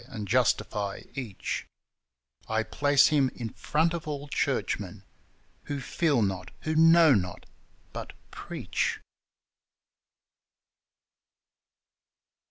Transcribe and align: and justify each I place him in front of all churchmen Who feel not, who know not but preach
and 0.07 0.27
justify 0.27 1.03
each 1.13 1.67
I 2.49 2.63
place 2.63 3.09
him 3.09 3.29
in 3.35 3.49
front 3.49 3.93
of 3.93 4.07
all 4.07 4.27
churchmen 4.29 5.03
Who 5.65 5.79
feel 5.79 6.23
not, 6.23 6.49
who 6.61 6.73
know 6.75 7.13
not 7.13 7.45
but 7.93 8.13
preach 8.31 8.99